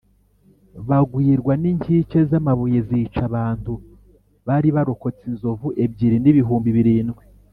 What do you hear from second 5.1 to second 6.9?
inzovu ebyiri n’ibihumbi